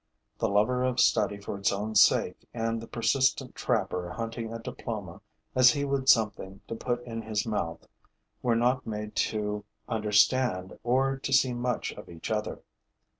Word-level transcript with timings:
The 0.39 0.49
lover 0.49 0.83
of 0.83 0.99
study 0.99 1.37
for 1.39 1.59
its 1.59 1.71
own 1.71 1.93
sake 1.93 2.47
and 2.55 2.81
the 2.81 2.87
persistent 2.87 3.53
trapper 3.53 4.09
hunting 4.09 4.51
a 4.51 4.57
diploma 4.57 5.21
as 5.53 5.69
he 5.69 5.85
would 5.85 6.09
something 6.09 6.59
to 6.67 6.73
put 6.73 7.03
in 7.05 7.21
his 7.21 7.45
mouth 7.45 7.87
were 8.41 8.55
not 8.55 8.87
made 8.87 9.15
to 9.29 9.63
understand 9.87 10.79
or 10.83 11.17
to 11.17 11.31
see 11.31 11.53
much 11.53 11.91
of 11.91 12.09
each 12.09 12.31
other. 12.31 12.63